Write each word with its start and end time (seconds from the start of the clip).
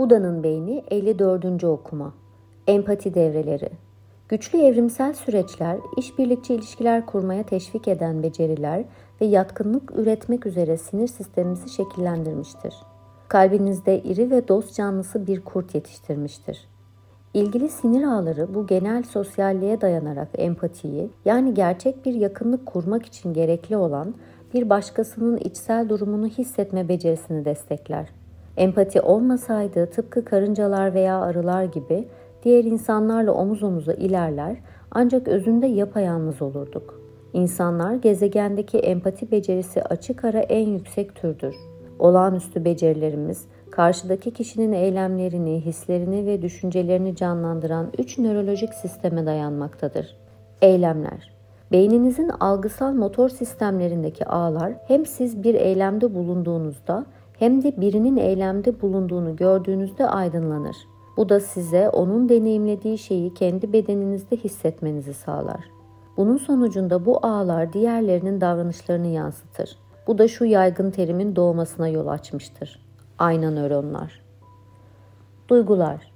Buda'nın 0.00 0.42
beyni 0.42 0.84
54. 0.90 1.64
okuma. 1.64 2.14
Empati 2.66 3.14
devreleri. 3.14 3.70
Güçlü 4.28 4.58
evrimsel 4.58 5.12
süreçler, 5.12 5.78
işbirlikçi 5.96 6.54
ilişkiler 6.54 7.06
kurmaya 7.06 7.42
teşvik 7.42 7.88
eden 7.88 8.22
beceriler 8.22 8.84
ve 9.20 9.26
yatkınlık 9.26 9.92
üretmek 9.98 10.46
üzere 10.46 10.76
sinir 10.76 11.08
sistemimizi 11.08 11.68
şekillendirmiştir. 11.68 12.74
Kalbinizde 13.28 14.02
iri 14.02 14.30
ve 14.30 14.48
dost 14.48 14.74
canlısı 14.74 15.26
bir 15.26 15.40
kurt 15.40 15.74
yetiştirmiştir. 15.74 16.68
İlgili 17.34 17.68
sinir 17.68 18.02
ağları 18.02 18.54
bu 18.54 18.66
genel 18.66 19.02
sosyalliğe 19.02 19.80
dayanarak 19.80 20.28
empatiyi, 20.38 21.10
yani 21.24 21.54
gerçek 21.54 22.04
bir 22.04 22.14
yakınlık 22.14 22.66
kurmak 22.66 23.06
için 23.06 23.32
gerekli 23.32 23.76
olan 23.76 24.14
bir 24.54 24.70
başkasının 24.70 25.36
içsel 25.36 25.88
durumunu 25.88 26.26
hissetme 26.26 26.88
becerisini 26.88 27.44
destekler. 27.44 28.19
Empati 28.56 29.00
olmasaydı 29.00 29.86
tıpkı 29.86 30.24
karıncalar 30.24 30.94
veya 30.94 31.20
arılar 31.20 31.64
gibi 31.64 32.08
diğer 32.42 32.64
insanlarla 32.64 33.32
omuz 33.32 33.62
omuza 33.62 33.92
ilerler 33.92 34.56
ancak 34.90 35.28
özünde 35.28 35.66
yapayalnız 35.66 36.42
olurduk. 36.42 37.00
İnsanlar 37.32 37.94
gezegendeki 37.94 38.78
empati 38.78 39.30
becerisi 39.30 39.82
açık 39.82 40.24
ara 40.24 40.40
en 40.40 40.68
yüksek 40.68 41.14
türdür. 41.14 41.54
Olağanüstü 41.98 42.64
becerilerimiz 42.64 43.44
karşıdaki 43.70 44.30
kişinin 44.30 44.72
eylemlerini, 44.72 45.60
hislerini 45.60 46.26
ve 46.26 46.42
düşüncelerini 46.42 47.16
canlandıran 47.16 47.92
üç 47.98 48.18
nörolojik 48.18 48.74
sisteme 48.74 49.26
dayanmaktadır. 49.26 50.16
Eylemler 50.62 51.40
Beyninizin 51.72 52.28
algısal 52.28 52.92
motor 52.92 53.28
sistemlerindeki 53.28 54.26
ağlar 54.26 54.72
hem 54.88 55.06
siz 55.06 55.42
bir 55.42 55.54
eylemde 55.54 56.14
bulunduğunuzda 56.14 57.06
hem 57.40 57.62
de 57.62 57.80
birinin 57.80 58.16
eylemde 58.16 58.80
bulunduğunu 58.80 59.36
gördüğünüzde 59.36 60.06
aydınlanır. 60.06 60.76
Bu 61.16 61.28
da 61.28 61.40
size 61.40 61.88
onun 61.88 62.28
deneyimlediği 62.28 62.98
şeyi 62.98 63.34
kendi 63.34 63.72
bedeninizde 63.72 64.36
hissetmenizi 64.36 65.14
sağlar. 65.14 65.60
Bunun 66.16 66.36
sonucunda 66.36 67.06
bu 67.06 67.26
ağlar 67.26 67.72
diğerlerinin 67.72 68.40
davranışlarını 68.40 69.06
yansıtır. 69.06 69.76
Bu 70.06 70.18
da 70.18 70.28
şu 70.28 70.44
yaygın 70.44 70.90
terimin 70.90 71.36
doğmasına 71.36 71.88
yol 71.88 72.06
açmıştır. 72.06 72.86
Ayna 73.18 73.50
nöronlar. 73.50 74.22
Duygular. 75.48 76.12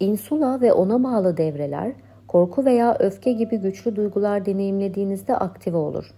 İnsula 0.00 0.60
ve 0.60 0.72
ona 0.72 1.04
bağlı 1.04 1.36
devreler, 1.36 1.92
korku 2.28 2.64
veya 2.64 2.96
öfke 2.98 3.32
gibi 3.32 3.56
güçlü 3.56 3.96
duygular 3.96 4.46
deneyimlediğinizde 4.46 5.36
aktive 5.36 5.76
olur. 5.76 6.14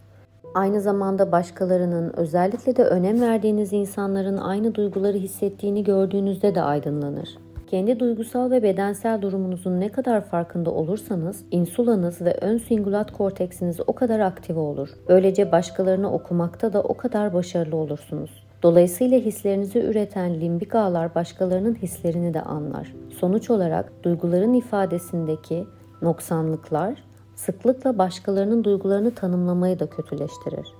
Aynı 0.55 0.81
zamanda 0.81 1.33
başkalarının, 1.33 2.13
özellikle 2.17 2.77
de 2.77 2.85
önem 2.85 3.21
verdiğiniz 3.21 3.73
insanların 3.73 4.37
aynı 4.37 4.75
duyguları 4.75 5.17
hissettiğini 5.19 5.85
gördüğünüzde 5.85 6.55
de 6.55 6.63
aydınlanır. 6.63 7.29
Kendi 7.67 8.01
duygusal 8.01 8.51
ve 8.51 8.63
bedensel 8.63 9.23
durumunuzun 9.23 9.81
ne 9.81 9.89
kadar 9.89 10.25
farkında 10.25 10.71
olursanız, 10.71 11.45
insulanız 11.51 12.21
ve 12.23 12.39
ön 12.41 12.59
singulat 12.59 13.13
korteksiniz 13.13 13.81
o 13.87 13.93
kadar 13.93 14.21
aktive 14.21 14.61
olur. 14.61 14.89
Böylece 15.09 15.53
başkalarını 15.53 16.13
okumakta 16.13 16.73
da 16.73 16.83
o 16.83 16.97
kadar 16.97 17.35
başarılı 17.35 17.77
olursunuz. 17.77 18.45
Dolayısıyla 18.63 19.19
hislerinizi 19.19 19.79
üreten 19.79 20.41
limbik 20.41 20.75
ağlar 20.75 21.15
başkalarının 21.15 21.75
hislerini 21.75 22.35
de 22.35 22.43
anlar. 22.43 22.95
Sonuç 23.19 23.51
olarak 23.51 23.93
duyguların 24.05 24.55
ifadesindeki 24.55 25.67
noksanlıklar 26.03 27.12
sıklıkla 27.47 27.99
başkalarının 27.99 28.65
duygularını 28.65 29.15
tanımlamayı 29.15 29.79
da 29.79 29.87
kötüleştirir. 29.91 30.75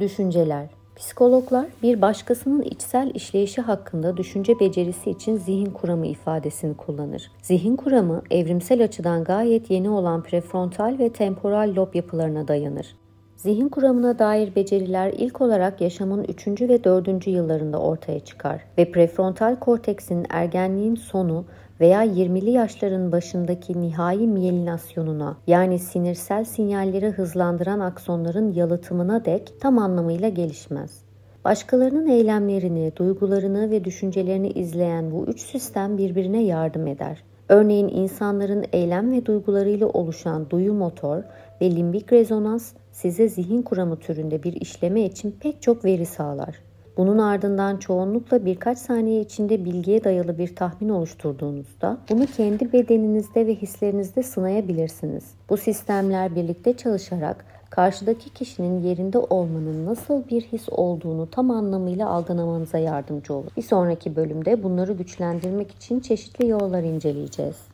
Düşünceler 0.00 0.68
Psikologlar 0.96 1.66
bir 1.82 2.02
başkasının 2.02 2.62
içsel 2.62 3.10
işleyişi 3.14 3.60
hakkında 3.60 4.16
düşünce 4.16 4.60
becerisi 4.60 5.10
için 5.10 5.36
zihin 5.36 5.70
kuramı 5.70 6.06
ifadesini 6.06 6.76
kullanır. 6.76 7.30
Zihin 7.42 7.76
kuramı 7.76 8.22
evrimsel 8.30 8.84
açıdan 8.84 9.24
gayet 9.24 9.70
yeni 9.70 9.90
olan 9.90 10.22
prefrontal 10.22 10.98
ve 10.98 11.12
temporal 11.12 11.72
lob 11.76 11.94
yapılarına 11.94 12.48
dayanır. 12.48 12.96
Zihin 13.36 13.68
kuramına 13.68 14.18
dair 14.18 14.54
beceriler 14.54 15.12
ilk 15.12 15.40
olarak 15.40 15.80
yaşamın 15.80 16.24
3. 16.24 16.46
ve 16.46 16.84
4. 16.84 17.26
yıllarında 17.26 17.78
ortaya 17.78 18.20
çıkar 18.20 18.64
ve 18.78 18.92
prefrontal 18.92 19.56
korteksin 19.56 20.26
ergenliğin 20.30 20.94
sonu 20.94 21.44
veya 21.82 22.04
20'li 22.04 22.50
yaşların 22.50 23.12
başındaki 23.12 23.80
nihai 23.80 24.26
miyelinasyonuna 24.26 25.36
yani 25.46 25.78
sinirsel 25.78 26.44
sinyalleri 26.44 27.10
hızlandıran 27.10 27.80
aksonların 27.80 28.52
yalıtımına 28.52 29.24
dek 29.24 29.52
tam 29.60 29.78
anlamıyla 29.78 30.28
gelişmez. 30.28 31.02
Başkalarının 31.44 32.06
eylemlerini, 32.06 32.92
duygularını 32.96 33.70
ve 33.70 33.84
düşüncelerini 33.84 34.48
izleyen 34.48 35.10
bu 35.10 35.26
üç 35.26 35.40
sistem 35.40 35.98
birbirine 35.98 36.42
yardım 36.42 36.86
eder. 36.86 37.24
Örneğin 37.48 37.88
insanların 37.88 38.64
eylem 38.72 39.12
ve 39.12 39.26
duygularıyla 39.26 39.86
oluşan 39.86 40.50
duyu 40.50 40.74
motor 40.74 41.22
ve 41.60 41.70
limbik 41.70 42.12
rezonans 42.12 42.72
size 42.92 43.28
zihin 43.28 43.62
kuramı 43.62 43.96
türünde 43.96 44.42
bir 44.42 44.52
işleme 44.52 45.02
için 45.02 45.36
pek 45.40 45.62
çok 45.62 45.84
veri 45.84 46.06
sağlar. 46.06 46.71
Bunun 46.96 47.18
ardından 47.18 47.76
çoğunlukla 47.76 48.44
birkaç 48.44 48.78
saniye 48.78 49.20
içinde 49.20 49.64
bilgiye 49.64 50.04
dayalı 50.04 50.38
bir 50.38 50.56
tahmin 50.56 50.88
oluşturduğunuzda 50.88 51.98
bunu 52.10 52.26
kendi 52.26 52.72
bedeninizde 52.72 53.46
ve 53.46 53.54
hislerinizde 53.54 54.22
sınayabilirsiniz. 54.22 55.24
Bu 55.50 55.56
sistemler 55.56 56.34
birlikte 56.34 56.76
çalışarak 56.76 57.44
karşıdaki 57.70 58.30
kişinin 58.30 58.82
yerinde 58.82 59.18
olmanın 59.18 59.86
nasıl 59.86 60.28
bir 60.28 60.42
his 60.42 60.68
olduğunu 60.70 61.30
tam 61.30 61.50
anlamıyla 61.50 62.08
algılamanıza 62.08 62.78
yardımcı 62.78 63.34
olur. 63.34 63.50
Bir 63.56 63.62
sonraki 63.62 64.16
bölümde 64.16 64.62
bunları 64.62 64.92
güçlendirmek 64.92 65.70
için 65.70 66.00
çeşitli 66.00 66.48
yollar 66.48 66.82
inceleyeceğiz. 66.82 67.71